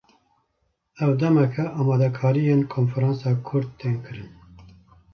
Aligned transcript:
Ev 1.07 1.11
demeke, 1.23 1.67
amadekariyên 1.79 2.67
konferansa 2.75 3.37
Kurd 3.45 3.69
tên 3.79 4.03
kirin 4.05 4.29